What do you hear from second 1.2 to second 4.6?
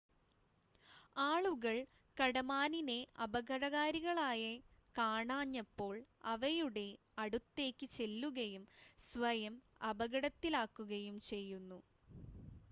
ആളുകൾ കടമാനിനെ അപകടകാരികളായി